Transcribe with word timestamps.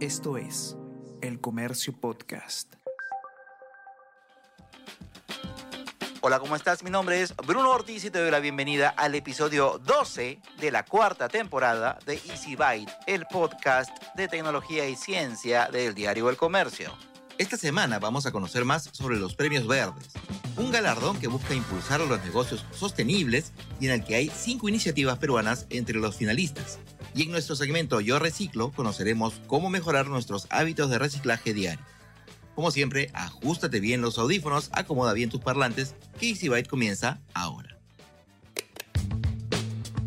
Esto 0.00 0.36
es 0.36 0.76
El 1.22 1.40
Comercio 1.40 1.98
Podcast. 1.98 2.74
Hola, 6.20 6.38
¿cómo 6.38 6.54
estás? 6.54 6.82
Mi 6.82 6.90
nombre 6.90 7.22
es 7.22 7.34
Bruno 7.46 7.70
Ortiz 7.70 8.04
y 8.04 8.10
te 8.10 8.18
doy 8.18 8.30
la 8.30 8.40
bienvenida 8.40 8.90
al 8.90 9.14
episodio 9.14 9.80
12 9.86 10.42
de 10.60 10.70
la 10.70 10.84
cuarta 10.84 11.30
temporada 11.30 11.98
de 12.04 12.20
Easy 12.28 12.56
Byte, 12.56 12.92
el 13.06 13.24
podcast 13.24 13.90
de 14.14 14.28
tecnología 14.28 14.86
y 14.86 14.96
ciencia 14.96 15.70
del 15.72 15.94
diario 15.94 16.28
El 16.28 16.36
Comercio. 16.36 16.92
Esta 17.38 17.56
semana 17.56 17.98
vamos 17.98 18.26
a 18.26 18.32
conocer 18.32 18.66
más 18.66 18.90
sobre 18.92 19.16
los 19.16 19.34
premios 19.34 19.66
verdes, 19.66 20.10
un 20.58 20.72
galardón 20.72 21.18
que 21.18 21.28
busca 21.28 21.54
impulsar 21.54 22.00
los 22.00 22.22
negocios 22.22 22.66
sostenibles 22.70 23.52
y 23.80 23.86
en 23.86 23.92
el 23.92 24.04
que 24.04 24.16
hay 24.16 24.28
cinco 24.28 24.68
iniciativas 24.68 25.16
peruanas 25.16 25.66
entre 25.70 25.96
los 25.96 26.16
finalistas. 26.16 26.78
Y 27.16 27.22
en 27.22 27.30
nuestro 27.30 27.56
segmento 27.56 28.02
Yo 28.02 28.18
Reciclo 28.18 28.70
conoceremos 28.72 29.40
cómo 29.46 29.70
mejorar 29.70 30.06
nuestros 30.08 30.46
hábitos 30.50 30.90
de 30.90 30.98
reciclaje 30.98 31.54
diario. 31.54 31.82
Como 32.54 32.70
siempre, 32.70 33.10
ajustate 33.14 33.80
bien 33.80 34.02
los 34.02 34.18
audífonos, 34.18 34.68
acomoda 34.72 35.14
bien 35.14 35.30
tus 35.30 35.40
parlantes, 35.40 35.94
que 36.20 36.28
Easy 36.28 36.48
Byte 36.48 36.68
comienza 36.68 37.20
ahora. 37.32 37.78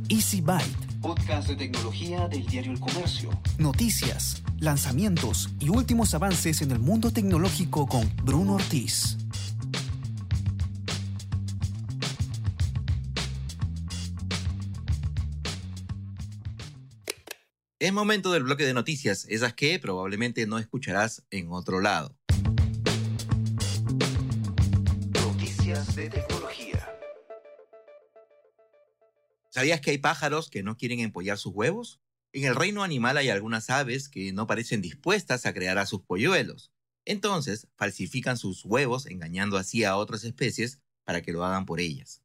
Easy 0.08 0.42
Byte. 0.42 1.02
Podcast 1.02 1.48
de 1.48 1.56
tecnología 1.56 2.28
del 2.28 2.46
diario 2.46 2.74
El 2.74 2.80
Comercio. 2.80 3.32
Noticias, 3.58 4.44
lanzamientos 4.60 5.50
y 5.60 5.70
últimos 5.70 6.14
avances 6.14 6.62
en 6.62 6.72
el 6.72 6.80
mundo 6.80 7.12
tecnológico 7.12 7.88
con 7.88 8.12
Bruno 8.24 8.54
Ortiz. 8.54 9.18
Es 17.82 17.94
momento 17.94 18.34
del 18.34 18.44
bloque 18.44 18.66
de 18.66 18.74
noticias, 18.74 19.26
esas 19.30 19.54
que 19.54 19.80
probablemente 19.80 20.46
no 20.46 20.60
escucharás 20.60 21.26
en 21.30 21.50
otro 21.50 21.80
lado. 21.80 22.14
Noticias 25.14 25.96
de 25.96 26.10
tecnología. 26.10 26.94
¿Sabías 29.50 29.80
que 29.80 29.92
hay 29.92 29.98
pájaros 29.98 30.50
que 30.50 30.62
no 30.62 30.76
quieren 30.76 31.00
empollar 31.00 31.38
sus 31.38 31.54
huevos? 31.56 32.02
En 32.34 32.44
el 32.44 32.56
reino 32.56 32.84
animal 32.84 33.16
hay 33.16 33.30
algunas 33.30 33.70
aves 33.70 34.10
que 34.10 34.34
no 34.34 34.46
parecen 34.46 34.82
dispuestas 34.82 35.46
a 35.46 35.54
crear 35.54 35.78
a 35.78 35.86
sus 35.86 36.02
polluelos. 36.02 36.74
Entonces, 37.06 37.70
falsifican 37.78 38.38
sus 38.38 38.66
huevos 38.66 39.06
engañando 39.06 39.56
así 39.56 39.86
a 39.86 39.96
otras 39.96 40.26
especies 40.26 40.82
para 41.06 41.22
que 41.22 41.32
lo 41.32 41.46
hagan 41.46 41.66
por 41.66 41.80
ellas. 41.80 42.24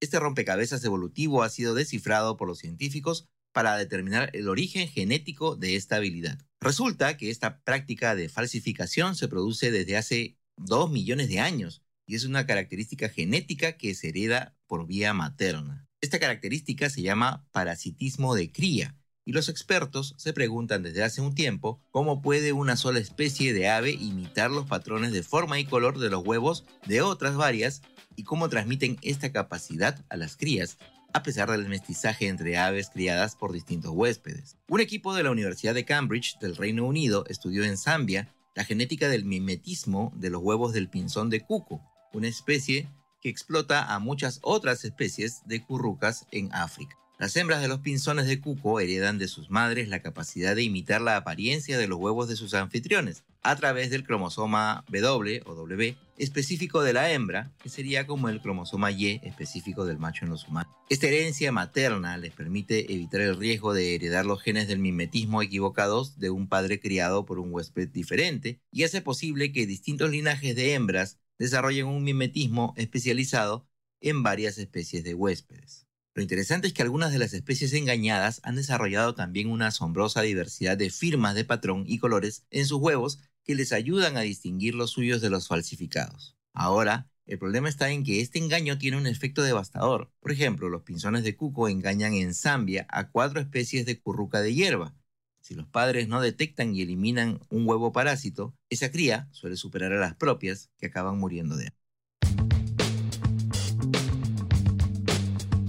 Este 0.00 0.18
rompecabezas 0.18 0.82
evolutivo 0.82 1.44
ha 1.44 1.48
sido 1.48 1.74
descifrado 1.74 2.36
por 2.36 2.48
los 2.48 2.58
científicos 2.58 3.28
para 3.56 3.78
determinar 3.78 4.28
el 4.34 4.50
origen 4.50 4.86
genético 4.86 5.56
de 5.56 5.76
esta 5.76 5.96
habilidad. 5.96 6.38
Resulta 6.60 7.16
que 7.16 7.30
esta 7.30 7.62
práctica 7.62 8.14
de 8.14 8.28
falsificación 8.28 9.16
se 9.16 9.28
produce 9.28 9.70
desde 9.70 9.96
hace 9.96 10.36
2 10.58 10.90
millones 10.90 11.30
de 11.30 11.40
años 11.40 11.82
y 12.04 12.16
es 12.16 12.26
una 12.26 12.44
característica 12.44 13.08
genética 13.08 13.78
que 13.78 13.94
se 13.94 14.10
hereda 14.10 14.54
por 14.66 14.86
vía 14.86 15.14
materna. 15.14 15.88
Esta 16.02 16.18
característica 16.18 16.90
se 16.90 17.00
llama 17.00 17.48
parasitismo 17.50 18.34
de 18.34 18.52
cría 18.52 18.94
y 19.24 19.32
los 19.32 19.48
expertos 19.48 20.14
se 20.18 20.34
preguntan 20.34 20.82
desde 20.82 21.02
hace 21.02 21.22
un 21.22 21.34
tiempo 21.34 21.80
cómo 21.90 22.20
puede 22.20 22.52
una 22.52 22.76
sola 22.76 22.98
especie 22.98 23.54
de 23.54 23.70
ave 23.70 23.92
imitar 23.92 24.50
los 24.50 24.66
patrones 24.66 25.12
de 25.12 25.22
forma 25.22 25.58
y 25.58 25.64
color 25.64 25.98
de 25.98 26.10
los 26.10 26.26
huevos 26.26 26.66
de 26.86 27.00
otras 27.00 27.36
varias 27.36 27.80
y 28.16 28.24
cómo 28.24 28.50
transmiten 28.50 28.98
esta 29.00 29.32
capacidad 29.32 30.04
a 30.10 30.18
las 30.18 30.36
crías 30.36 30.76
a 31.12 31.22
pesar 31.22 31.50
del 31.50 31.68
mestizaje 31.68 32.28
entre 32.28 32.58
aves 32.58 32.90
criadas 32.90 33.36
por 33.36 33.52
distintos 33.52 33.92
huéspedes. 33.94 34.56
Un 34.68 34.80
equipo 34.80 35.14
de 35.14 35.22
la 35.22 35.30
Universidad 35.30 35.74
de 35.74 35.84
Cambridge 35.84 36.38
del 36.40 36.56
Reino 36.56 36.84
Unido 36.84 37.24
estudió 37.28 37.64
en 37.64 37.76
Zambia 37.76 38.34
la 38.54 38.64
genética 38.64 39.08
del 39.08 39.24
mimetismo 39.24 40.12
de 40.16 40.30
los 40.30 40.42
huevos 40.42 40.72
del 40.72 40.88
pinzón 40.88 41.30
de 41.30 41.40
cuco, 41.42 41.82
una 42.12 42.28
especie 42.28 42.88
que 43.20 43.28
explota 43.28 43.94
a 43.94 43.98
muchas 43.98 44.40
otras 44.42 44.84
especies 44.84 45.42
de 45.46 45.62
currucas 45.62 46.26
en 46.30 46.52
África. 46.54 46.96
Las 47.18 47.34
hembras 47.34 47.62
de 47.62 47.68
los 47.68 47.80
pinzones 47.80 48.26
de 48.26 48.42
cuco 48.42 48.78
heredan 48.78 49.16
de 49.16 49.26
sus 49.26 49.48
madres 49.48 49.88
la 49.88 50.02
capacidad 50.02 50.54
de 50.54 50.62
imitar 50.62 51.00
la 51.00 51.16
apariencia 51.16 51.78
de 51.78 51.88
los 51.88 51.98
huevos 51.98 52.28
de 52.28 52.36
sus 52.36 52.52
anfitriones 52.52 53.24
a 53.42 53.56
través 53.56 53.88
del 53.88 54.04
cromosoma 54.04 54.84
W 54.90 55.40
o 55.46 55.54
W 55.54 55.96
específico 56.18 56.82
de 56.82 56.92
la 56.92 57.10
hembra, 57.10 57.52
que 57.62 57.70
sería 57.70 58.06
como 58.06 58.28
el 58.28 58.42
cromosoma 58.42 58.90
Y 58.90 59.18
específico 59.22 59.86
del 59.86 59.98
macho 59.98 60.26
en 60.26 60.30
los 60.30 60.46
humanos. 60.46 60.74
Esta 60.90 61.06
herencia 61.06 61.52
materna 61.52 62.18
les 62.18 62.34
permite 62.34 62.92
evitar 62.92 63.22
el 63.22 63.38
riesgo 63.38 63.72
de 63.72 63.94
heredar 63.94 64.26
los 64.26 64.42
genes 64.42 64.68
del 64.68 64.78
mimetismo 64.78 65.40
equivocados 65.40 66.18
de 66.18 66.28
un 66.28 66.48
padre 66.48 66.80
criado 66.80 67.24
por 67.24 67.38
un 67.38 67.50
huésped 67.50 67.88
diferente 67.88 68.60
y 68.70 68.84
hace 68.84 69.00
posible 69.00 69.52
que 69.52 69.66
distintos 69.66 70.10
linajes 70.10 70.54
de 70.54 70.74
hembras 70.74 71.18
desarrollen 71.38 71.86
un 71.86 72.04
mimetismo 72.04 72.74
especializado 72.76 73.66
en 74.02 74.22
varias 74.22 74.58
especies 74.58 75.02
de 75.02 75.14
huéspedes. 75.14 75.85
Lo 76.16 76.22
interesante 76.22 76.66
es 76.66 76.72
que 76.72 76.80
algunas 76.80 77.12
de 77.12 77.18
las 77.18 77.34
especies 77.34 77.74
engañadas 77.74 78.40
han 78.42 78.56
desarrollado 78.56 79.14
también 79.14 79.50
una 79.50 79.66
asombrosa 79.66 80.22
diversidad 80.22 80.78
de 80.78 80.88
firmas 80.88 81.34
de 81.34 81.44
patrón 81.44 81.84
y 81.86 81.98
colores 81.98 82.46
en 82.48 82.64
sus 82.64 82.80
huevos 82.80 83.20
que 83.44 83.54
les 83.54 83.70
ayudan 83.70 84.16
a 84.16 84.22
distinguir 84.22 84.74
los 84.74 84.92
suyos 84.92 85.20
de 85.20 85.28
los 85.28 85.46
falsificados. 85.46 86.34
Ahora, 86.54 87.10
el 87.26 87.38
problema 87.38 87.68
está 87.68 87.90
en 87.90 88.02
que 88.02 88.22
este 88.22 88.38
engaño 88.38 88.78
tiene 88.78 88.96
un 88.96 89.06
efecto 89.06 89.42
devastador. 89.42 90.10
Por 90.20 90.32
ejemplo, 90.32 90.70
los 90.70 90.84
pinzones 90.84 91.22
de 91.22 91.36
cuco 91.36 91.68
engañan 91.68 92.14
en 92.14 92.32
Zambia 92.32 92.86
a 92.88 93.10
cuatro 93.10 93.38
especies 93.38 93.84
de 93.84 94.00
curruca 94.00 94.40
de 94.40 94.54
hierba. 94.54 94.94
Si 95.42 95.54
los 95.54 95.66
padres 95.68 96.08
no 96.08 96.22
detectan 96.22 96.74
y 96.74 96.80
eliminan 96.80 97.40
un 97.50 97.68
huevo 97.68 97.92
parásito, 97.92 98.56
esa 98.70 98.90
cría 98.90 99.28
suele 99.32 99.56
superar 99.56 99.92
a 99.92 100.00
las 100.00 100.14
propias 100.14 100.70
que 100.78 100.86
acaban 100.86 101.18
muriendo 101.18 101.58
de 101.58 101.66
hambre. 101.66 101.85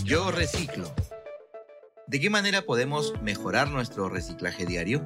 Yo 0.08 0.32
reciclo. 0.32 0.90
¿De 2.08 2.22
qué 2.22 2.30
manera 2.30 2.62
podemos 2.62 3.14
mejorar 3.22 3.70
nuestro 3.70 4.08
reciclaje 4.08 4.66
diario? 4.66 5.04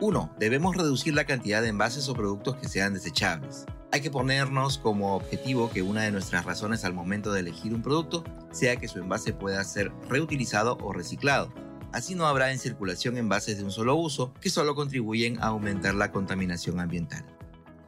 1. 0.00 0.34
Debemos 0.40 0.76
reducir 0.76 1.14
la 1.14 1.24
cantidad 1.24 1.62
de 1.62 1.68
envases 1.68 2.08
o 2.08 2.14
productos 2.14 2.56
que 2.56 2.66
sean 2.68 2.92
desechables. 2.92 3.64
Hay 3.92 4.00
que 4.00 4.10
ponernos 4.10 4.76
como 4.78 5.14
objetivo 5.14 5.70
que 5.70 5.82
una 5.82 6.02
de 6.02 6.10
nuestras 6.10 6.46
razones 6.46 6.84
al 6.84 6.94
momento 6.94 7.32
de 7.32 7.38
elegir 7.38 7.72
un 7.72 7.82
producto 7.82 8.24
sea 8.50 8.74
que 8.74 8.88
su 8.88 8.98
envase 8.98 9.32
pueda 9.32 9.62
ser 9.62 9.92
reutilizado 10.08 10.78
o 10.82 10.92
reciclado. 10.92 11.54
Así 11.92 12.16
no 12.16 12.26
habrá 12.26 12.50
en 12.50 12.58
circulación 12.58 13.18
envases 13.18 13.58
de 13.58 13.62
un 13.62 13.70
solo 13.70 13.94
uso 13.94 14.34
que 14.40 14.50
solo 14.50 14.74
contribuyen 14.74 15.38
a 15.38 15.46
aumentar 15.46 15.94
la 15.94 16.10
contaminación 16.10 16.80
ambiental. 16.80 17.24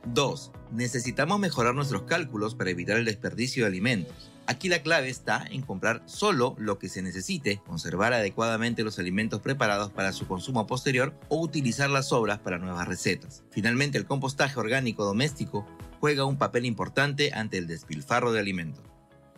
2. 0.07 0.53
Necesitamos 0.71 1.41
mejorar 1.41 1.75
nuestros 1.75 2.03
cálculos 2.03 2.55
para 2.55 2.71
evitar 2.71 2.99
el 2.99 3.05
desperdicio 3.05 3.65
de 3.65 3.69
alimentos. 3.69 4.32
Aquí 4.47 4.69
la 4.69 4.83
clave 4.83 5.09
está 5.09 5.47
en 5.51 5.63
comprar 5.63 6.03
solo 6.07 6.57
lo 6.59 6.79
que 6.79 6.89
se 6.89 7.01
necesite, 7.01 7.61
conservar 7.65 8.13
adecuadamente 8.13 8.83
los 8.83 8.99
alimentos 8.99 9.41
preparados 9.41 9.93
para 9.93 10.13
su 10.13 10.27
consumo 10.27 10.67
posterior 10.67 11.15
o 11.29 11.41
utilizar 11.41 11.89
las 11.89 12.09
sobras 12.09 12.41
para 12.41 12.59
nuevas 12.59 12.89
recetas. 12.89 13.45
Finalmente, 13.51 13.99
el 13.99 14.05
compostaje 14.05 14.59
orgánico 14.59 15.05
doméstico 15.05 15.65
juega 16.01 16.25
un 16.25 16.39
papel 16.39 16.67
importante 16.67 17.31
ante 17.33 17.57
el 17.57 17.69
despilfarro 17.69 18.33
de 18.33 18.41
alimentos. 18.41 18.85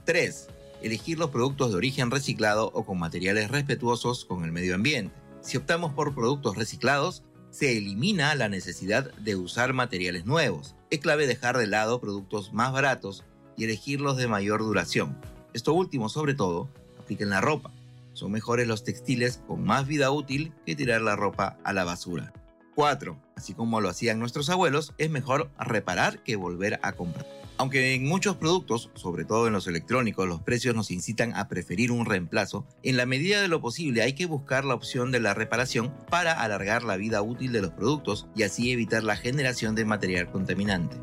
3. 0.06 0.48
Elegir 0.82 1.18
los 1.18 1.30
productos 1.30 1.70
de 1.70 1.76
origen 1.76 2.10
reciclado 2.10 2.70
o 2.72 2.86
con 2.86 2.98
materiales 2.98 3.50
respetuosos 3.50 4.24
con 4.24 4.42
el 4.44 4.52
medio 4.52 4.74
ambiente. 4.74 5.14
Si 5.42 5.58
optamos 5.58 5.92
por 5.92 6.14
productos 6.14 6.56
reciclados, 6.56 7.22
se 7.50 7.76
elimina 7.76 8.34
la 8.34 8.48
necesidad 8.48 9.12
de 9.16 9.36
usar 9.36 9.74
materiales 9.74 10.24
nuevos. 10.24 10.74
Es 10.90 11.00
clave 11.00 11.26
dejar 11.26 11.58
de 11.58 11.66
lado 11.66 12.00
productos 12.00 12.54
más 12.54 12.72
baratos 12.72 13.22
y 13.56 13.64
elegirlos 13.64 14.16
de 14.16 14.28
mayor 14.28 14.60
duración. 14.60 15.16
Esto 15.52 15.74
último, 15.74 16.08
sobre 16.08 16.34
todo, 16.34 16.68
aplica 16.98 17.24
en 17.24 17.30
la 17.30 17.40
ropa. 17.40 17.72
Son 18.12 18.30
mejores 18.30 18.66
los 18.66 18.84
textiles 18.84 19.40
con 19.46 19.64
más 19.64 19.86
vida 19.86 20.10
útil 20.10 20.52
que 20.64 20.76
tirar 20.76 21.00
la 21.00 21.16
ropa 21.16 21.58
a 21.64 21.72
la 21.72 21.84
basura. 21.84 22.32
4. 22.74 23.16
Así 23.36 23.54
como 23.54 23.80
lo 23.80 23.88
hacían 23.88 24.18
nuestros 24.18 24.50
abuelos, 24.50 24.94
es 24.98 25.10
mejor 25.10 25.50
reparar 25.58 26.22
que 26.22 26.36
volver 26.36 26.80
a 26.82 26.92
comprar. 26.92 27.26
Aunque 27.56 27.94
en 27.94 28.04
muchos 28.04 28.36
productos, 28.36 28.90
sobre 28.94 29.24
todo 29.24 29.46
en 29.46 29.52
los 29.52 29.68
electrónicos, 29.68 30.26
los 30.26 30.42
precios 30.42 30.74
nos 30.74 30.90
incitan 30.90 31.34
a 31.36 31.46
preferir 31.46 31.92
un 31.92 32.04
reemplazo, 32.04 32.66
en 32.82 32.96
la 32.96 33.06
medida 33.06 33.40
de 33.40 33.48
lo 33.48 33.60
posible 33.60 34.02
hay 34.02 34.14
que 34.14 34.26
buscar 34.26 34.64
la 34.64 34.74
opción 34.74 35.12
de 35.12 35.20
la 35.20 35.34
reparación 35.34 35.94
para 36.10 36.32
alargar 36.32 36.82
la 36.82 36.96
vida 36.96 37.22
útil 37.22 37.52
de 37.52 37.62
los 37.62 37.70
productos 37.70 38.26
y 38.34 38.42
así 38.42 38.72
evitar 38.72 39.04
la 39.04 39.16
generación 39.16 39.76
de 39.76 39.84
material 39.84 40.32
contaminante. 40.32 40.96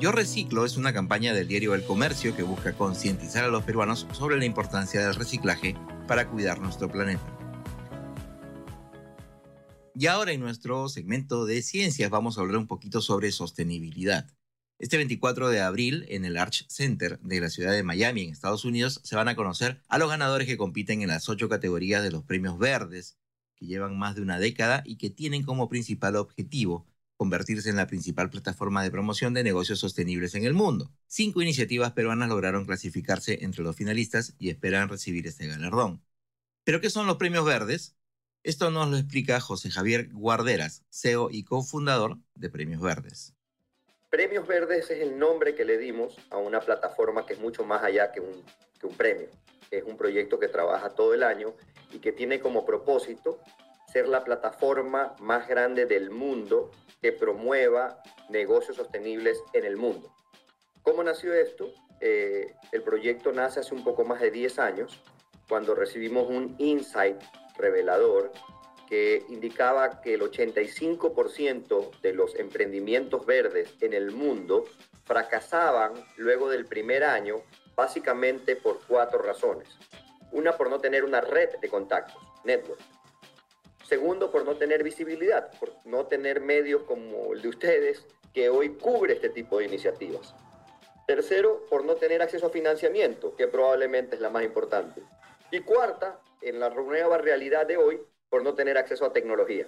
Yo 0.00 0.12
Reciclo 0.12 0.64
es 0.64 0.78
una 0.78 0.94
campaña 0.94 1.34
del 1.34 1.46
diario 1.46 1.74
El 1.74 1.84
Comercio 1.84 2.34
que 2.34 2.42
busca 2.42 2.72
concientizar 2.72 3.44
a 3.44 3.48
los 3.48 3.64
peruanos 3.64 4.06
sobre 4.12 4.38
la 4.38 4.46
importancia 4.46 5.02
del 5.02 5.14
reciclaje 5.14 5.76
para 6.08 6.26
cuidar 6.26 6.58
nuestro 6.58 6.90
planeta. 6.90 7.22
Y 9.94 10.06
ahora 10.06 10.32
en 10.32 10.40
nuestro 10.40 10.88
segmento 10.88 11.44
de 11.44 11.60
ciencias 11.60 12.08
vamos 12.08 12.38
a 12.38 12.40
hablar 12.40 12.56
un 12.56 12.66
poquito 12.66 13.02
sobre 13.02 13.30
sostenibilidad. 13.30 14.26
Este 14.78 14.96
24 14.96 15.50
de 15.50 15.60
abril, 15.60 16.06
en 16.08 16.24
el 16.24 16.38
Arch 16.38 16.64
Center 16.70 17.20
de 17.20 17.40
la 17.42 17.50
ciudad 17.50 17.72
de 17.72 17.82
Miami, 17.82 18.22
en 18.22 18.30
Estados 18.30 18.64
Unidos, 18.64 19.02
se 19.04 19.16
van 19.16 19.28
a 19.28 19.36
conocer 19.36 19.82
a 19.86 19.98
los 19.98 20.08
ganadores 20.08 20.48
que 20.48 20.56
compiten 20.56 21.02
en 21.02 21.08
las 21.08 21.28
ocho 21.28 21.50
categorías 21.50 22.02
de 22.02 22.10
los 22.10 22.24
premios 22.24 22.58
verdes, 22.58 23.18
que 23.54 23.66
llevan 23.66 23.98
más 23.98 24.14
de 24.14 24.22
una 24.22 24.38
década 24.38 24.82
y 24.86 24.96
que 24.96 25.10
tienen 25.10 25.42
como 25.42 25.68
principal 25.68 26.16
objetivo 26.16 26.86
convertirse 27.20 27.68
en 27.68 27.76
la 27.76 27.86
principal 27.86 28.30
plataforma 28.30 28.82
de 28.82 28.90
promoción 28.90 29.34
de 29.34 29.44
negocios 29.44 29.78
sostenibles 29.78 30.34
en 30.34 30.46
el 30.46 30.54
mundo. 30.54 30.90
Cinco 31.06 31.42
iniciativas 31.42 31.92
peruanas 31.92 32.30
lograron 32.30 32.64
clasificarse 32.64 33.44
entre 33.44 33.62
los 33.62 33.76
finalistas 33.76 34.34
y 34.38 34.48
esperan 34.48 34.88
recibir 34.88 35.26
este 35.26 35.46
galardón. 35.46 36.02
¿Pero 36.64 36.80
qué 36.80 36.88
son 36.88 37.06
los 37.06 37.18
premios 37.18 37.44
verdes? 37.44 37.94
Esto 38.42 38.70
nos 38.70 38.88
lo 38.88 38.96
explica 38.96 39.38
José 39.38 39.70
Javier 39.70 40.08
Guarderas, 40.14 40.82
CEO 40.88 41.28
y 41.30 41.44
cofundador 41.44 42.16
de 42.36 42.48
Premios 42.48 42.80
Verdes. 42.80 43.34
Premios 44.08 44.48
Verdes 44.48 44.90
es 44.90 45.02
el 45.02 45.18
nombre 45.18 45.54
que 45.54 45.66
le 45.66 45.76
dimos 45.76 46.16
a 46.30 46.38
una 46.38 46.60
plataforma 46.60 47.26
que 47.26 47.34
es 47.34 47.38
mucho 47.38 47.66
más 47.66 47.82
allá 47.82 48.12
que 48.12 48.20
un, 48.20 48.42
que 48.80 48.86
un 48.86 48.94
premio. 48.94 49.28
Es 49.70 49.84
un 49.84 49.98
proyecto 49.98 50.40
que 50.40 50.48
trabaja 50.48 50.88
todo 50.88 51.12
el 51.12 51.22
año 51.22 51.52
y 51.92 51.98
que 51.98 52.12
tiene 52.12 52.40
como 52.40 52.64
propósito 52.64 53.38
ser 53.92 54.08
la 54.08 54.24
plataforma 54.24 55.14
más 55.18 55.46
grande 55.48 55.84
del 55.84 56.10
mundo 56.10 56.70
que 57.00 57.12
promueva 57.12 58.02
negocios 58.28 58.76
sostenibles 58.76 59.42
en 59.52 59.64
el 59.64 59.76
mundo. 59.76 60.14
¿Cómo 60.82 61.02
nació 61.02 61.34
esto? 61.34 61.72
Eh, 62.00 62.54
el 62.72 62.82
proyecto 62.82 63.32
nace 63.32 63.60
hace 63.60 63.74
un 63.74 63.84
poco 63.84 64.04
más 64.04 64.20
de 64.20 64.30
10 64.30 64.58
años, 64.58 65.00
cuando 65.48 65.74
recibimos 65.74 66.28
un 66.28 66.54
insight 66.58 67.20
revelador 67.58 68.32
que 68.88 69.24
indicaba 69.28 70.00
que 70.00 70.14
el 70.14 70.22
85% 70.22 72.00
de 72.00 72.12
los 72.12 72.34
emprendimientos 72.34 73.24
verdes 73.24 73.74
en 73.80 73.92
el 73.92 74.10
mundo 74.10 74.64
fracasaban 75.04 75.92
luego 76.16 76.48
del 76.48 76.66
primer 76.66 77.04
año, 77.04 77.36
básicamente 77.76 78.56
por 78.56 78.80
cuatro 78.86 79.20
razones. 79.22 79.68
Una, 80.32 80.56
por 80.56 80.70
no 80.70 80.80
tener 80.80 81.04
una 81.04 81.20
red 81.20 81.50
de 81.60 81.68
contactos, 81.68 82.20
network. 82.44 82.80
Segundo, 83.90 84.30
por 84.30 84.44
no 84.44 84.56
tener 84.56 84.84
visibilidad, 84.84 85.50
por 85.58 85.72
no 85.84 86.06
tener 86.06 86.40
medios 86.40 86.84
como 86.84 87.32
el 87.32 87.42
de 87.42 87.48
ustedes 87.48 88.06
que 88.32 88.48
hoy 88.48 88.76
cubre 88.76 89.14
este 89.14 89.30
tipo 89.30 89.58
de 89.58 89.64
iniciativas. 89.64 90.32
Tercero, 91.08 91.66
por 91.68 91.84
no 91.84 91.96
tener 91.96 92.22
acceso 92.22 92.46
a 92.46 92.50
financiamiento, 92.50 93.34
que 93.34 93.48
probablemente 93.48 94.14
es 94.14 94.22
la 94.22 94.30
más 94.30 94.44
importante. 94.44 95.02
Y 95.50 95.62
cuarta, 95.62 96.20
en 96.40 96.60
la 96.60 96.70
nueva 96.70 97.18
realidad 97.18 97.66
de 97.66 97.78
hoy, 97.78 98.00
por 98.28 98.44
no 98.44 98.54
tener 98.54 98.78
acceso 98.78 99.04
a 99.04 99.12
tecnología. 99.12 99.66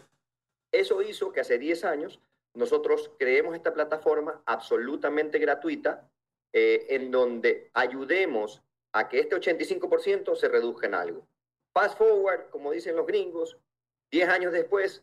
Eso 0.70 1.02
hizo 1.02 1.32
que 1.32 1.40
hace 1.40 1.58
10 1.58 1.84
años 1.84 2.20
nosotros 2.54 3.10
creemos 3.18 3.56
esta 3.56 3.74
plataforma 3.74 4.40
absolutamente 4.46 5.40
gratuita 5.40 6.08
eh, 6.52 6.86
en 6.90 7.10
donde 7.10 7.72
ayudemos 7.74 8.62
a 8.92 9.08
que 9.08 9.18
este 9.18 9.34
85% 9.34 10.36
se 10.36 10.48
reduzca 10.48 10.86
en 10.86 10.94
algo. 10.94 11.26
Fast 11.72 11.98
forward, 11.98 12.50
como 12.50 12.70
dicen 12.70 12.94
los 12.94 13.06
gringos, 13.08 13.58
10 14.12 14.28
años 14.28 14.52
después, 14.52 15.02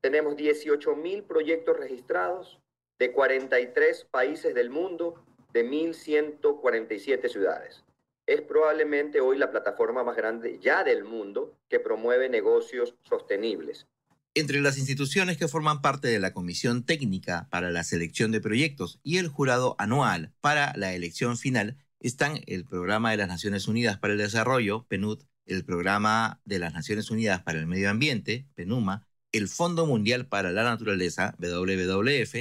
tenemos 0.00 0.36
18 0.36 0.94
mil 0.94 1.24
proyectos 1.24 1.76
registrados 1.76 2.60
de 2.98 3.10
43 3.10 4.06
países 4.10 4.54
del 4.54 4.70
mundo, 4.70 5.24
de 5.52 5.68
1.147 5.68 7.28
ciudades. 7.28 7.84
Es 8.26 8.40
probablemente 8.40 9.20
hoy 9.20 9.38
la 9.38 9.50
plataforma 9.50 10.04
más 10.04 10.16
grande 10.16 10.60
ya 10.62 10.84
del 10.84 11.02
mundo 11.02 11.58
que 11.68 11.80
promueve 11.80 12.28
negocios 12.28 12.94
sostenibles. 13.02 13.88
Entre 14.34 14.60
las 14.60 14.78
instituciones 14.78 15.36
que 15.36 15.48
forman 15.48 15.82
parte 15.82 16.06
de 16.06 16.20
la 16.20 16.32
Comisión 16.32 16.86
Técnica 16.86 17.48
para 17.50 17.70
la 17.70 17.82
Selección 17.82 18.30
de 18.30 18.40
Proyectos 18.40 19.00
y 19.02 19.18
el 19.18 19.28
Jurado 19.28 19.74
Anual 19.78 20.32
para 20.40 20.72
la 20.76 20.94
Elección 20.94 21.36
Final 21.36 21.76
están 21.98 22.40
el 22.46 22.64
Programa 22.64 23.10
de 23.10 23.16
las 23.16 23.28
Naciones 23.28 23.66
Unidas 23.66 23.98
para 23.98 24.12
el 24.12 24.20
Desarrollo, 24.20 24.86
PNUD, 24.88 25.24
el 25.46 25.64
Programa 25.64 26.40
de 26.44 26.58
las 26.58 26.74
Naciones 26.74 27.10
Unidas 27.10 27.42
para 27.42 27.58
el 27.58 27.66
Medio 27.66 27.90
Ambiente, 27.90 28.46
PENUMA, 28.54 29.06
el 29.32 29.48
Fondo 29.48 29.86
Mundial 29.86 30.26
para 30.26 30.52
la 30.52 30.62
Naturaleza, 30.62 31.34
WWF, 31.38 32.34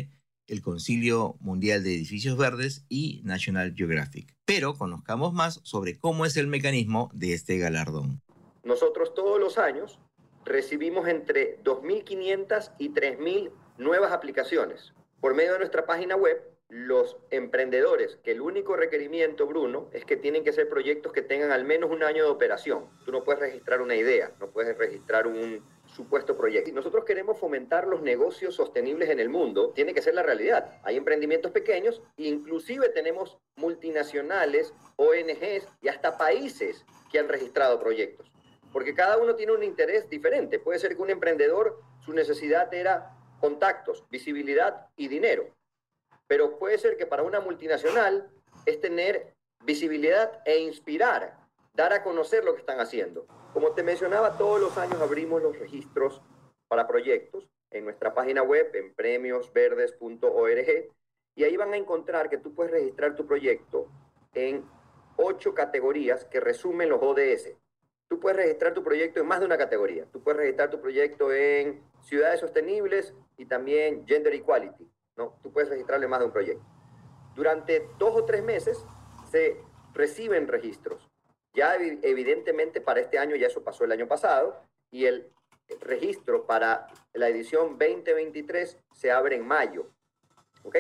el 0.48 0.62
Concilio 0.62 1.38
Mundial 1.40 1.84
de 1.84 1.96
Edificios 1.96 2.38
Verdes 2.38 2.86
y 2.90 3.22
National 3.24 3.74
Geographic. 3.76 4.36
Pero 4.46 4.74
conozcamos 4.74 5.34
más 5.34 5.62
sobre 5.64 5.98
cómo 5.98 6.26
es 6.26 6.36
el 6.36 6.48
mecanismo 6.48 7.10
de 7.14 7.34
este 7.34 7.58
galardón. 7.58 8.22
Nosotros 8.64 9.14
todos 9.14 9.40
los 9.40 9.58
años 9.58 10.00
recibimos 10.44 11.08
entre 11.08 11.64
2.500 11.64 12.74
y 12.78 12.90
3.000 12.90 13.52
nuevas 13.78 14.12
aplicaciones. 14.12 14.94
Por 15.22 15.36
medio 15.36 15.54
de 15.54 15.60
nuestra 15.60 15.86
página 15.86 16.16
web 16.16 16.42
los 16.72 17.18
emprendedores, 17.32 18.18
que 18.24 18.32
el 18.32 18.40
único 18.40 18.78
requerimiento, 18.78 19.46
Bruno, 19.46 19.90
es 19.92 20.06
que 20.06 20.16
tienen 20.16 20.46
que 20.46 20.54
ser 20.54 20.70
proyectos 20.70 21.12
que 21.12 21.22
tengan 21.22 21.52
al 21.52 21.66
menos 21.66 21.92
un 21.92 22.02
año 22.02 22.24
de 22.24 22.30
operación. 22.30 22.86
Tú 23.04 23.12
no 23.12 23.26
puedes 23.26 23.42
registrar 23.42 23.82
una 23.82 23.94
idea, 23.94 24.32
no 24.40 24.52
puedes 24.52 24.78
registrar 24.78 25.28
un 25.28 25.62
supuesto 25.86 26.38
proyecto. 26.38 26.70
Si 26.70 26.74
nosotros 26.74 27.04
queremos 27.04 27.38
fomentar 27.38 27.88
los 27.88 28.02
negocios 28.02 28.56
sostenibles 28.56 29.10
en 29.10 29.20
el 29.20 29.28
mundo, 29.28 29.72
tiene 29.76 29.94
que 29.94 30.02
ser 30.02 30.16
la 30.16 30.24
realidad. 30.24 30.80
Hay 30.84 30.96
emprendimientos 30.96 31.52
pequeños, 31.52 32.02
inclusive 32.16 32.88
tenemos 32.88 33.38
multinacionales, 33.58 34.74
ONGs 34.96 35.68
y 35.82 35.90
hasta 35.90 36.18
países 36.18 36.86
que 37.12 37.20
han 37.20 37.28
registrado 37.28 37.82
proyectos. 37.82 38.32
Porque 38.72 38.96
cada 38.96 39.18
uno 39.18 39.36
tiene 39.36 39.52
un 39.52 39.64
interés 39.64 40.10
diferente. 40.10 40.58
Puede 40.58 40.80
ser 40.80 40.96
que 40.96 41.02
un 41.02 41.10
emprendedor, 41.10 41.82
su 42.00 42.14
necesidad 42.14 42.74
era 42.74 43.12
contactos, 43.42 44.06
visibilidad 44.10 44.88
y 44.96 45.10
dinero 45.10 45.54
pero 46.32 46.58
puede 46.58 46.78
ser 46.78 46.96
que 46.96 47.06
para 47.06 47.24
una 47.24 47.42
multinacional 47.42 48.32
es 48.66 48.80
tener 48.80 49.34
visibilidad 49.66 50.42
e 50.46 50.60
inspirar, 50.60 51.38
dar 51.74 51.92
a 51.92 52.04
conocer 52.04 52.46
lo 52.46 52.54
que 52.54 52.62
están 52.62 52.80
haciendo. 52.80 53.28
Como 53.52 53.74
te 53.74 53.84
mencionaba, 53.84 54.38
todos 54.38 54.62
los 54.62 54.78
años 54.78 55.02
abrimos 55.02 55.42
los 55.44 55.60
registros 55.60 56.22
para 56.70 56.88
proyectos 56.88 57.50
en 57.70 57.84
nuestra 57.84 58.14
página 58.14 58.44
web 58.44 58.74
en 58.76 58.94
premiosverdes.org 58.94 60.90
y 61.36 61.44
ahí 61.44 61.58
van 61.58 61.74
a 61.74 61.78
encontrar 61.78 62.30
que 62.30 62.38
tú 62.38 62.56
puedes 62.56 62.72
registrar 62.72 63.18
tu 63.18 63.28
proyecto 63.28 63.90
en 64.34 64.64
ocho 65.18 65.54
categorías 65.54 66.24
que 66.24 66.40
resumen 66.40 66.88
los 66.88 67.02
ODS. 67.04 67.58
Tú 68.08 68.22
puedes 68.22 68.38
registrar 68.38 68.74
tu 68.74 68.86
proyecto 68.86 69.20
en 69.20 69.28
más 69.28 69.42
de 69.42 69.48
una 69.48 69.58
categoría. 69.58 70.06
Tú 70.06 70.24
puedes 70.24 70.40
registrar 70.40 70.70
tu 70.70 70.80
proyecto 70.80 71.34
en 71.34 71.84
ciudades 72.00 72.40
sostenibles 72.40 73.14
y 73.36 73.48
también 73.48 74.08
gender 74.08 74.34
equality. 74.34 74.90
¿No? 75.22 75.38
Tú 75.44 75.52
puedes 75.52 75.70
registrarle 75.70 76.08
más 76.08 76.20
de 76.20 76.26
un 76.26 76.32
proyecto. 76.32 76.66
Durante 77.36 77.88
dos 78.00 78.16
o 78.16 78.26
tres 78.26 78.44
meses 78.44 78.84
se 79.30 79.62
reciben 79.94 80.48
registros. 80.48 81.08
Ya 81.54 81.76
evidentemente 81.76 82.82
para 82.82 83.02
este 83.02 83.20
año, 83.20 83.36
ya 83.36 83.48
eso 83.48 83.64
pasó 83.64 83.84
el 83.84 83.92
año 83.92 84.08
pasado, 84.08 84.62
y 84.90 85.06
el 85.06 85.32
registro 85.80 86.46
para 86.46 86.88
la 87.14 87.30
edición 87.30 87.78
2023 87.78 88.78
se 88.94 89.12
abre 89.12 89.36
en 89.36 89.46
mayo. 89.46 89.86
¿Ok? 90.64 90.78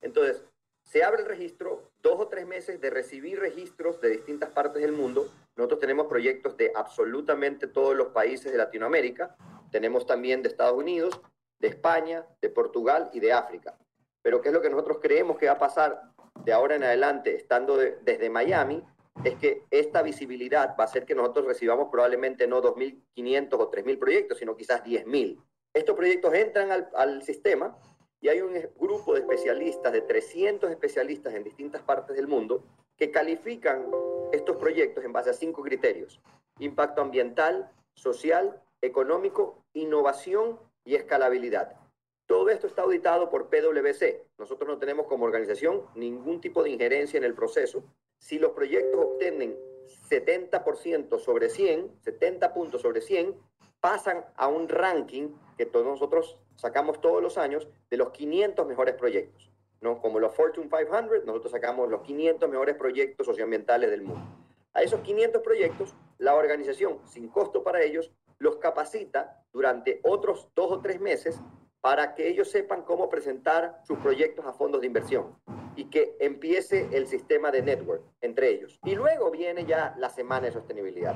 Entonces, 0.00 0.44
se 0.84 1.04
abre 1.04 1.22
el 1.22 1.28
registro, 1.28 1.90
dos 2.02 2.18
o 2.18 2.28
tres 2.28 2.46
meses 2.46 2.80
de 2.80 2.90
recibir 2.90 3.38
registros 3.38 4.00
de 4.00 4.10
distintas 4.10 4.50
partes 4.50 4.82
del 4.82 4.92
mundo. 4.92 5.28
Nosotros 5.56 5.80
tenemos 5.80 6.06
proyectos 6.06 6.56
de 6.56 6.72
absolutamente 6.74 7.66
todos 7.66 7.94
los 7.94 8.08
países 8.08 8.50
de 8.50 8.58
Latinoamérica, 8.58 9.36
tenemos 9.70 10.06
también 10.06 10.42
de 10.42 10.48
Estados 10.48 10.76
Unidos, 10.76 11.20
de 11.62 11.68
España, 11.68 12.26
de 12.42 12.50
Portugal 12.50 13.08
y 13.12 13.20
de 13.20 13.32
África. 13.32 13.78
Pero 14.20 14.42
¿qué 14.42 14.48
es 14.48 14.54
lo 14.54 14.60
que 14.60 14.68
nosotros 14.68 14.98
creemos 15.00 15.38
que 15.38 15.46
va 15.46 15.52
a 15.52 15.58
pasar 15.58 16.02
de 16.44 16.52
ahora 16.52 16.74
en 16.74 16.82
adelante, 16.82 17.36
estando 17.36 17.76
desde 17.76 18.28
Miami? 18.28 18.84
Es 19.24 19.36
que 19.36 19.62
esta 19.70 20.02
visibilidad 20.02 20.70
va 20.78 20.84
a 20.84 20.86
hacer 20.86 21.06
que 21.06 21.14
nosotros 21.14 21.46
recibamos 21.46 21.88
probablemente 21.88 22.48
no 22.48 22.60
2.500 22.60 23.48
o 23.52 23.70
3.000 23.70 23.98
proyectos, 23.98 24.38
sino 24.38 24.56
quizás 24.56 24.82
10.000. 24.82 25.40
Estos 25.72 25.96
proyectos 25.96 26.34
entran 26.34 26.72
al, 26.72 26.90
al 26.96 27.22
sistema 27.22 27.78
y 28.20 28.28
hay 28.28 28.40
un 28.40 28.54
grupo 28.76 29.14
de 29.14 29.20
especialistas, 29.20 29.92
de 29.92 30.02
300 30.02 30.68
especialistas 30.68 31.32
en 31.34 31.44
distintas 31.44 31.82
partes 31.82 32.16
del 32.16 32.26
mundo, 32.26 32.64
que 32.96 33.12
califican 33.12 33.86
estos 34.32 34.56
proyectos 34.56 35.04
en 35.04 35.12
base 35.12 35.30
a 35.30 35.34
cinco 35.34 35.62
criterios. 35.62 36.20
Impacto 36.58 37.02
ambiental, 37.02 37.70
social, 37.94 38.60
económico, 38.80 39.64
innovación 39.74 40.58
y 40.84 40.94
escalabilidad. 40.94 41.76
Todo 42.26 42.48
esto 42.48 42.66
está 42.66 42.82
auditado 42.82 43.28
por 43.28 43.48
PwC. 43.50 44.24
Nosotros 44.38 44.68
no 44.68 44.78
tenemos 44.78 45.06
como 45.06 45.24
organización 45.24 45.82
ningún 45.94 46.40
tipo 46.40 46.62
de 46.62 46.70
injerencia 46.70 47.18
en 47.18 47.24
el 47.24 47.34
proceso. 47.34 47.84
Si 48.18 48.38
los 48.38 48.52
proyectos 48.52 49.00
obtienen 49.00 49.56
70% 50.08 51.18
sobre 51.18 51.48
100, 51.48 52.00
70 52.00 52.54
puntos 52.54 52.80
sobre 52.82 53.00
100, 53.00 53.36
pasan 53.80 54.24
a 54.36 54.46
un 54.46 54.68
ranking 54.68 55.30
que 55.58 55.66
todos 55.66 55.84
nosotros 55.84 56.38
sacamos 56.56 57.00
todos 57.00 57.22
los 57.22 57.36
años 57.36 57.68
de 57.90 57.96
los 57.96 58.10
500 58.10 58.66
mejores 58.66 58.94
proyectos. 58.94 59.50
¿no? 59.80 60.00
Como 60.00 60.20
los 60.20 60.34
Fortune 60.34 60.68
500, 60.68 61.24
nosotros 61.24 61.50
sacamos 61.50 61.90
los 61.90 62.02
500 62.02 62.48
mejores 62.48 62.76
proyectos 62.76 63.26
socioambientales 63.26 63.90
del 63.90 64.02
mundo. 64.02 64.24
A 64.72 64.82
esos 64.82 65.00
500 65.00 65.42
proyectos, 65.42 65.94
la 66.18 66.34
organización, 66.34 67.00
sin 67.06 67.28
costo 67.28 67.62
para 67.62 67.82
ellos, 67.82 68.10
los 68.42 68.56
capacita 68.56 69.40
durante 69.52 70.00
otros 70.02 70.48
dos 70.56 70.72
o 70.72 70.80
tres 70.80 71.00
meses 71.00 71.40
para 71.80 72.14
que 72.14 72.28
ellos 72.28 72.50
sepan 72.50 72.82
cómo 72.82 73.08
presentar 73.08 73.80
sus 73.84 73.98
proyectos 73.98 74.44
a 74.44 74.52
fondos 74.52 74.80
de 74.80 74.88
inversión 74.88 75.36
y 75.76 75.84
que 75.84 76.16
empiece 76.18 76.88
el 76.92 77.06
sistema 77.06 77.52
de 77.52 77.62
network 77.62 78.02
entre 78.20 78.48
ellos. 78.48 78.80
Y 78.84 78.96
luego 78.96 79.30
viene 79.30 79.64
ya 79.64 79.94
la 79.96 80.10
semana 80.10 80.46
de 80.46 80.52
sostenibilidad. 80.52 81.14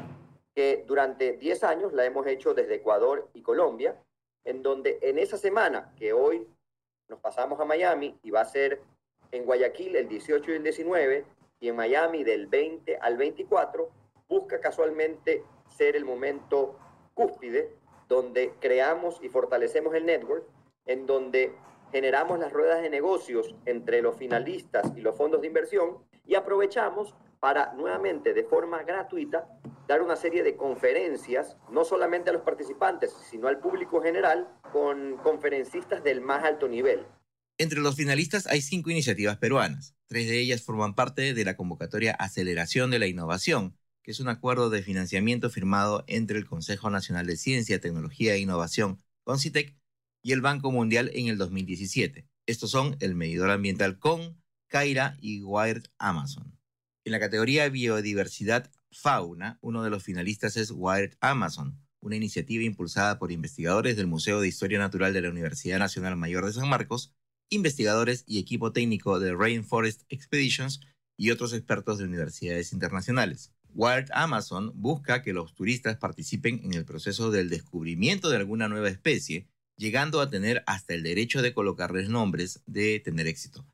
que 0.55 0.85
durante 0.87 1.37
10 1.37 1.65
años 1.65 1.93
la 1.93 2.07
hemos 2.07 2.27
hecho 2.27 2.55
desde 2.55 2.77
Ecuador 2.77 3.29
y 3.35 3.43
Colombia, 3.43 4.03
en 4.43 4.63
donde 4.63 4.99
en 5.03 5.19
esa 5.19 5.37
semana 5.37 5.93
que 5.97 6.15
hoy 6.15 6.49
nos 7.09 7.21
pasamos 7.21 7.61
a 7.61 7.67
Miami 7.67 8.19
y 8.23 8.31
va 8.31 8.41
a 8.41 8.47
ser 8.47 8.81
en 9.33 9.45
Guayaquil 9.45 9.97
el 9.97 10.09
18 10.09 10.51
y 10.51 10.55
el 10.55 10.63
19 10.63 11.27
y 11.61 11.69
en 11.69 11.77
Miami 11.77 12.25
del 12.25 12.47
20 12.47 12.97
al 12.97 13.19
24, 13.19 13.91
busca 14.29 14.59
casualmente 14.59 15.45
ser 15.69 15.95
el 15.95 16.07
momento 16.07 16.79
cúspide 17.17 17.75
donde 18.09 18.55
creamos 18.61 19.19
y 19.23 19.29
fortalecemos 19.29 19.95
el 19.97 20.07
network, 20.07 20.45
en 20.85 21.07
donde 21.07 21.53
generamos 21.91 22.39
las 22.39 22.53
ruedas 22.53 22.83
de 22.83 22.91
negocios 22.91 23.55
entre 23.65 24.03
los 24.03 24.17
finalistas 24.17 24.93
y 24.97 25.01
los 25.01 25.17
fondos 25.17 25.41
de 25.41 25.49
inversión 25.49 25.99
y 26.25 26.37
aprovechamos 26.37 27.15
para 27.41 27.73
nuevamente 27.75 28.35
de 28.35 28.45
forma 28.45 28.83
gratuita 28.83 29.49
dar 29.89 30.03
una 30.03 30.17
serie 30.17 30.43
de 30.43 30.57
conferencias, 30.57 31.57
no 31.71 31.85
solamente 31.85 32.31
a 32.31 32.33
los 32.33 32.43
participantes, 32.43 33.13
sino 33.31 33.49
al 33.49 33.61
público 33.61 34.01
general, 34.03 34.49
con 34.73 35.17
conferencistas 35.19 36.03
del 36.03 36.21
más 36.21 36.45
alto 36.45 36.69
nivel. 36.69 37.07
Entre 37.59 37.81
los 37.81 37.97
finalistas 37.97 38.47
hay 38.47 38.61
cinco 38.61 38.91
iniciativas 38.91 39.39
peruanas. 39.39 39.95
Tres 40.07 40.29
de 40.29 40.39
ellas 40.41 40.63
forman 40.63 40.95
parte 40.95 41.35
de 41.35 41.45
la 41.45 41.57
convocatoria 41.57 42.13
Aceleración 42.13 42.91
de 42.91 42.99
la 42.99 43.07
Innovación, 43.07 43.77
que 44.07 44.13
es 44.13 44.21
un 44.21 44.29
acuerdo 44.29 44.71
de 44.71 44.85
financiamiento 44.85 45.51
firmado 45.51 46.05
entre 46.07 46.39
el 46.39 46.47
Consejo 46.47 46.91
Nacional 46.91 47.27
de 47.27 47.37
Ciencia, 47.37 47.81
Tecnología 47.81 48.35
e 48.35 48.39
Innovación, 48.39 49.03
CONCITEC, 49.25 49.77
y 50.23 50.31
el 50.31 50.41
Banco 50.41 50.71
Mundial 50.71 51.11
en 51.13 51.27
el 51.27 51.39
2017. 51.39 52.29
Estos 52.47 52.71
son 52.71 52.97
el 53.01 53.17
medidor 53.17 53.51
ambiental 53.51 53.99
CON, 53.99 54.41
Caira 54.69 55.17
y 55.21 55.43
Wired 55.43 55.87
Amazon. 55.99 56.57
En 57.05 57.11
la 57.11 57.19
categoría 57.19 57.69
Biodiversidad 57.69 58.71
Fauna, 58.93 59.59
uno 59.61 59.83
de 59.83 59.91
los 59.91 60.05
finalistas 60.05 60.57
es 60.57 60.71
Wired 60.71 61.17
Amazon, 61.21 61.77
una 62.01 62.15
iniciativa 62.15 62.63
impulsada 62.63 63.19
por 63.19 63.33
investigadores 63.33 63.97
del 63.97 64.07
Museo 64.07 64.41
de 64.41 64.47
Historia 64.47 64.79
Natural 64.79 65.13
de 65.15 65.23
la 65.23 65.31
Universidad 65.31 65.81
Nacional 65.81 66.15
Mayor 66.15 66.47
de 66.47 66.53
San 66.53 66.69
Marcos, 66.69 67.13
investigadores 67.51 68.23
y 68.25 68.39
equipo 68.39 68.73
técnico 68.73 69.19
de 69.19 69.35
Rainforest 69.35 70.03
Expeditions 70.11 70.81
y 71.19 71.33
otros 71.33 71.53
expertos 71.53 71.99
de 71.99 72.05
universidades 72.05 72.73
internacionales. 72.73 73.56
Wired 73.77 74.09
Amazon 74.15 74.73
busca 74.75 75.21
que 75.23 75.35
los 75.35 75.55
turistas 75.55 75.99
participen 75.99 76.63
en 76.65 76.73
el 76.73 76.87
proceso 76.87 77.31
del 77.31 77.51
descubrimiento 77.51 78.31
de 78.31 78.39
alguna 78.39 78.69
nueva 78.69 78.89
especie, 78.89 79.49
llegando 79.77 80.23
a 80.23 80.31
tener 80.31 80.65
hasta 80.67 80.95
el 80.95 81.03
derecho 81.03 81.43
de 81.43 81.53
colocarles 81.53 82.09
nombres 82.09 82.63
de 82.65 83.01
tener 83.01 83.27
éxito. 83.27 83.67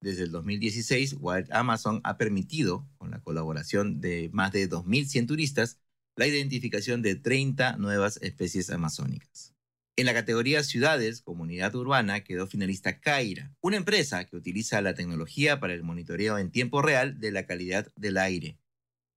Desde 0.00 0.22
el 0.22 0.30
2016, 0.30 1.16
Wild 1.20 1.52
Amazon 1.52 2.00
ha 2.04 2.16
permitido, 2.16 2.88
con 2.96 3.10
la 3.10 3.20
colaboración 3.20 4.00
de 4.00 4.30
más 4.32 4.50
de 4.52 4.66
2.100 4.66 5.26
turistas, 5.26 5.78
la 6.16 6.26
identificación 6.26 7.02
de 7.02 7.16
30 7.16 7.76
nuevas 7.76 8.18
especies 8.22 8.70
amazónicas. 8.70 9.54
En 9.96 10.06
la 10.06 10.14
categoría 10.14 10.64
Ciudades, 10.64 11.20
Comunidad 11.20 11.74
Urbana, 11.74 12.24
quedó 12.24 12.46
finalista 12.46 12.98
Caira, 13.00 13.54
una 13.60 13.76
empresa 13.76 14.24
que 14.24 14.36
utiliza 14.36 14.80
la 14.80 14.94
tecnología 14.94 15.60
para 15.60 15.74
el 15.74 15.82
monitoreo 15.82 16.38
en 16.38 16.50
tiempo 16.50 16.80
real 16.80 17.20
de 17.20 17.30
la 17.30 17.44
calidad 17.44 17.92
del 17.96 18.16
aire. 18.16 18.59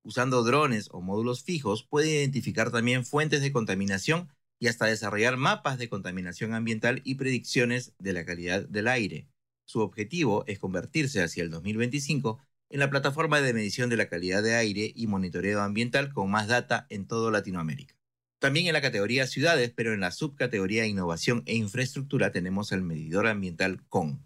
Usando 0.05 0.43
drones 0.43 0.89
o 0.91 0.99
módulos 0.99 1.43
fijos, 1.43 1.83
puede 1.83 2.09
identificar 2.09 2.71
también 2.71 3.05
fuentes 3.05 3.41
de 3.41 3.53
contaminación 3.53 4.29
y 4.59 4.67
hasta 4.67 4.85
desarrollar 4.85 5.37
mapas 5.37 5.77
de 5.77 5.87
contaminación 5.87 6.53
ambiental 6.53 7.01
y 7.05 7.15
predicciones 7.15 7.93
de 7.99 8.13
la 8.13 8.25
calidad 8.25 8.67
del 8.67 8.89
aire. 8.89 9.27
Su 9.65 9.79
objetivo 9.79 10.43
es 10.45 10.59
convertirse 10.59 11.23
hacia 11.23 11.43
el 11.43 11.49
2025 11.49 12.39
en 12.69 12.79
la 12.79 12.89
plataforma 12.89 13.39
de 13.39 13.53
medición 13.53 13.89
de 13.89 13.97
la 13.97 14.09
calidad 14.09 14.43
de 14.43 14.55
aire 14.55 14.91
y 14.93 15.07
monitoreo 15.07 15.61
ambiental 15.61 16.11
con 16.11 16.29
más 16.29 16.47
data 16.47 16.85
en 16.89 17.07
toda 17.07 17.31
Latinoamérica. 17.31 17.95
También 18.39 18.67
en 18.67 18.73
la 18.73 18.81
categoría 18.81 19.25
ciudades, 19.25 19.71
pero 19.73 19.93
en 19.93 20.01
la 20.01 20.11
subcategoría 20.11 20.85
innovación 20.85 21.43
e 21.45 21.55
infraestructura 21.55 22.33
tenemos 22.33 22.73
el 22.73 22.81
medidor 22.81 23.27
ambiental 23.27 23.85
CON. 23.87 24.21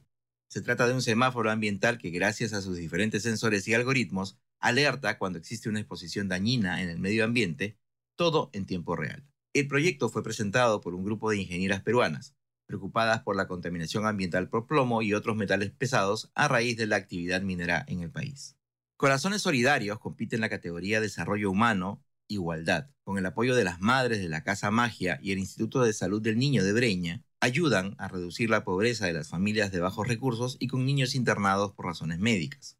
Se 0.49 0.61
trata 0.61 0.87
de 0.87 0.93
un 0.93 1.03
semáforo 1.03 1.51
ambiental 1.51 1.99
que 1.99 2.09
gracias 2.09 2.53
a 2.53 2.61
sus 2.61 2.77
diferentes 2.77 3.23
sensores 3.23 3.67
y 3.67 3.75
algoritmos 3.75 4.39
alerta 4.59 5.17
cuando 5.17 5.39
existe 5.39 5.69
una 5.69 5.79
exposición 5.79 6.27
dañina 6.27 6.81
en 6.81 6.89
el 6.89 6.99
medio 6.99 7.23
ambiente, 7.23 7.77
todo 8.15 8.49
en 8.53 8.65
tiempo 8.65 8.95
real. 8.95 9.25
El 9.53 9.67
proyecto 9.67 10.09
fue 10.09 10.23
presentado 10.23 10.81
por 10.81 10.93
un 10.93 11.03
grupo 11.03 11.29
de 11.29 11.37
ingenieras 11.37 11.81
peruanas, 11.81 12.35
preocupadas 12.67 13.23
por 13.23 13.35
la 13.35 13.47
contaminación 13.47 14.05
ambiental 14.05 14.49
por 14.49 14.67
plomo 14.67 15.01
y 15.01 15.13
otros 15.13 15.35
metales 15.35 15.71
pesados 15.71 16.31
a 16.35 16.47
raíz 16.47 16.77
de 16.77 16.85
la 16.85 16.97
actividad 16.97 17.41
minera 17.41 17.83
en 17.87 18.01
el 18.01 18.11
país. 18.11 18.55
Corazones 18.97 19.41
Solidarios 19.41 19.99
compite 19.99 20.35
en 20.35 20.41
la 20.41 20.49
categoría 20.49 21.01
Desarrollo 21.01 21.49
Humano, 21.51 22.03
Igualdad. 22.27 22.89
Con 23.03 23.17
el 23.17 23.25
apoyo 23.25 23.55
de 23.55 23.63
las 23.63 23.79
madres 23.79 24.19
de 24.19 24.27
la 24.27 24.43
Casa 24.43 24.69
Magia 24.69 25.19
y 25.21 25.31
el 25.31 25.39
Instituto 25.39 25.81
de 25.83 25.93
Salud 25.93 26.21
del 26.21 26.37
Niño 26.37 26.63
de 26.63 26.73
Breña, 26.73 27.23
ayudan 27.39 27.95
a 27.99 28.07
reducir 28.07 28.49
la 28.49 28.63
pobreza 28.63 29.05
de 29.05 29.13
las 29.13 29.29
familias 29.29 29.71
de 29.71 29.79
bajos 29.79 30.07
recursos 30.07 30.57
y 30.59 30.67
con 30.67 30.85
niños 30.85 31.15
internados 31.15 31.73
por 31.73 31.85
razones 31.85 32.19
médicas. 32.19 32.76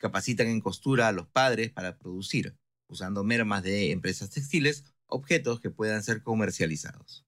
Capacitan 0.00 0.48
en 0.48 0.62
costura 0.62 1.08
a 1.08 1.12
los 1.12 1.28
padres 1.28 1.70
para 1.70 1.98
producir, 1.98 2.56
usando 2.88 3.22
mermas 3.22 3.62
de 3.62 3.90
empresas 3.90 4.30
textiles, 4.30 4.84
objetos 5.04 5.60
que 5.60 5.68
puedan 5.68 6.02
ser 6.02 6.22
comercializados. 6.22 7.26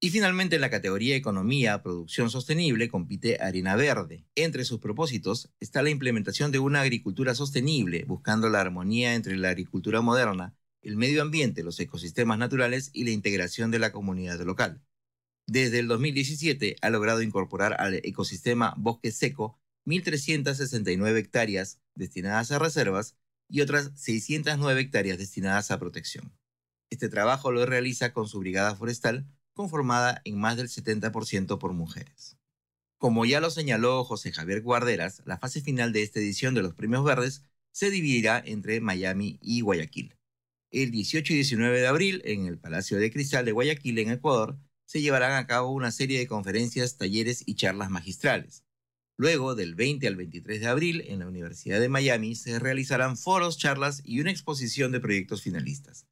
Y 0.00 0.10
finalmente 0.10 0.54
en 0.54 0.62
la 0.62 0.70
categoría 0.70 1.16
Economía, 1.16 1.82
Producción 1.82 2.30
Sostenible 2.30 2.88
compite 2.88 3.38
Arena 3.40 3.76
Verde. 3.76 4.24
Entre 4.36 4.64
sus 4.64 4.78
propósitos 4.78 5.52
está 5.60 5.82
la 5.82 5.90
implementación 5.90 6.52
de 6.52 6.60
una 6.60 6.80
agricultura 6.80 7.34
sostenible, 7.34 8.04
buscando 8.04 8.48
la 8.48 8.60
armonía 8.60 9.14
entre 9.14 9.36
la 9.36 9.50
agricultura 9.50 10.00
moderna, 10.00 10.56
el 10.80 10.96
medio 10.96 11.22
ambiente, 11.22 11.62
los 11.62 11.78
ecosistemas 11.78 12.38
naturales 12.38 12.90
y 12.92 13.04
la 13.04 13.10
integración 13.10 13.70
de 13.70 13.78
la 13.78 13.92
comunidad 13.92 14.40
local. 14.40 14.82
Desde 15.46 15.80
el 15.80 15.88
2017 15.88 16.76
ha 16.80 16.90
logrado 16.90 17.22
incorporar 17.22 17.80
al 17.80 17.94
ecosistema 17.94 18.74
bosque 18.76 19.10
seco 19.10 19.60
1.369 19.86 21.16
hectáreas 21.18 21.80
destinadas 21.94 22.50
a 22.52 22.58
reservas 22.58 23.16
y 23.48 23.60
otras 23.60 23.90
609 23.96 24.80
hectáreas 24.80 25.18
destinadas 25.18 25.70
a 25.70 25.78
protección. 25.78 26.32
Este 26.90 27.08
trabajo 27.08 27.52
lo 27.52 27.64
realiza 27.66 28.12
con 28.12 28.28
su 28.28 28.38
brigada 28.38 28.74
forestal, 28.76 29.26
conformada 29.54 30.20
en 30.24 30.38
más 30.38 30.56
del 30.56 30.68
70% 30.68 31.58
por 31.58 31.72
mujeres. 31.72 32.38
Como 32.98 33.24
ya 33.24 33.40
lo 33.40 33.50
señaló 33.50 34.04
José 34.04 34.32
Javier 34.32 34.62
Guarderas, 34.62 35.22
la 35.26 35.38
fase 35.38 35.60
final 35.60 35.92
de 35.92 36.02
esta 36.02 36.20
edición 36.20 36.54
de 36.54 36.62
los 36.62 36.74
Premios 36.74 37.04
Verdes 37.04 37.42
se 37.72 37.90
dividirá 37.90 38.42
entre 38.44 38.80
Miami 38.80 39.38
y 39.42 39.62
Guayaquil. 39.62 40.16
El 40.70 40.90
18 40.90 41.32
y 41.32 41.36
19 41.36 41.80
de 41.80 41.86
abril, 41.86 42.22
en 42.24 42.46
el 42.46 42.58
Palacio 42.58 42.98
de 42.98 43.10
Cristal 43.10 43.44
de 43.44 43.52
Guayaquil, 43.52 43.98
en 43.98 44.10
Ecuador, 44.10 44.58
se 44.86 45.02
llevarán 45.02 45.32
a 45.32 45.46
cabo 45.46 45.72
una 45.72 45.90
serie 45.90 46.18
de 46.18 46.26
conferencias, 46.26 46.96
talleres 46.96 47.42
y 47.44 47.56
charlas 47.56 47.90
magistrales. 47.90 48.64
Luego, 49.22 49.54
del 49.54 49.76
20 49.76 50.08
al 50.08 50.16
23 50.16 50.62
de 50.62 50.66
abril, 50.66 51.04
en 51.06 51.20
la 51.20 51.28
Universidad 51.28 51.78
de 51.78 51.88
Miami, 51.88 52.34
se 52.34 52.58
realizarán 52.58 53.16
foros, 53.16 53.56
charlas 53.56 54.02
y 54.04 54.20
una 54.20 54.32
exposición 54.32 54.90
de 54.90 54.98
proyectos 54.98 55.42
finalistas. 55.42 56.08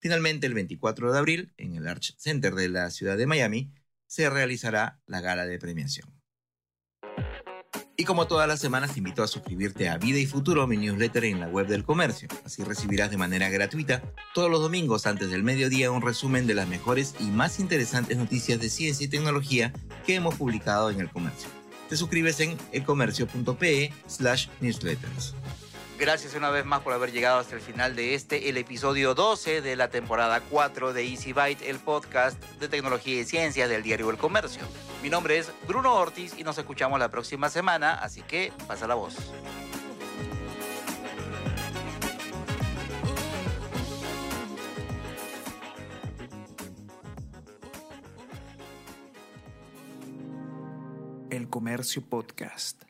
Finalmente, 0.00 0.46
el 0.46 0.54
24 0.54 1.12
de 1.12 1.18
abril, 1.18 1.52
en 1.58 1.74
el 1.74 1.86
Arch 1.86 2.16
Center 2.16 2.54
de 2.54 2.70
la 2.70 2.88
ciudad 2.88 3.18
de 3.18 3.26
Miami, 3.26 3.70
se 4.06 4.30
realizará 4.30 5.02
la 5.04 5.20
gala 5.20 5.44
de 5.44 5.58
premiación. 5.58 6.08
Y 7.98 8.04
como 8.04 8.26
todas 8.26 8.48
las 8.48 8.60
semanas, 8.60 8.94
te 8.94 9.00
invito 9.00 9.22
a 9.22 9.28
suscribirte 9.28 9.90
a 9.90 9.98
Vida 9.98 10.18
y 10.18 10.24
Futuro, 10.24 10.66
mi 10.66 10.78
newsletter 10.78 11.26
en 11.26 11.40
la 11.40 11.48
web 11.48 11.66
del 11.66 11.84
comercio. 11.84 12.28
Así 12.46 12.64
recibirás 12.64 13.10
de 13.10 13.18
manera 13.18 13.50
gratuita 13.50 14.00
todos 14.34 14.50
los 14.50 14.62
domingos 14.62 15.06
antes 15.06 15.28
del 15.28 15.42
mediodía 15.42 15.90
un 15.90 16.00
resumen 16.00 16.46
de 16.46 16.54
las 16.54 16.66
mejores 16.66 17.14
y 17.20 17.24
más 17.24 17.60
interesantes 17.60 18.16
noticias 18.16 18.58
de 18.58 18.70
ciencia 18.70 19.04
y 19.04 19.10
tecnología 19.10 19.74
que 20.06 20.14
hemos 20.14 20.36
publicado 20.36 20.90
en 20.90 21.00
el 21.00 21.10
comercio. 21.10 21.63
Te 21.88 21.96
suscribes 21.96 22.40
en 22.40 22.56
elcomercio.pe 22.72 23.92
slash 24.06 24.48
newsletters. 24.60 25.34
Gracias 25.98 26.34
una 26.34 26.50
vez 26.50 26.64
más 26.64 26.80
por 26.80 26.92
haber 26.92 27.12
llegado 27.12 27.38
hasta 27.38 27.54
el 27.54 27.60
final 27.60 27.94
de 27.94 28.14
este, 28.14 28.48
el 28.48 28.56
episodio 28.56 29.14
12 29.14 29.60
de 29.60 29.76
la 29.76 29.88
temporada 29.88 30.40
4 30.50 30.92
de 30.92 31.04
Easy 31.04 31.32
Byte, 31.32 31.62
el 31.62 31.78
podcast 31.78 32.42
de 32.58 32.66
tecnología 32.68 33.20
y 33.20 33.24
ciencias 33.24 33.68
del 33.68 33.84
diario 33.84 34.10
El 34.10 34.16
Comercio. 34.16 34.62
Mi 35.02 35.08
nombre 35.08 35.38
es 35.38 35.52
Bruno 35.68 35.94
Ortiz 35.94 36.34
y 36.36 36.42
nos 36.42 36.58
escuchamos 36.58 36.98
la 36.98 37.10
próxima 37.10 37.48
semana, 37.48 37.94
así 37.94 38.22
que 38.22 38.52
pasa 38.66 38.88
la 38.88 38.96
voz. 38.96 39.14
Comercio 51.54 52.02
Podcast. 52.02 52.84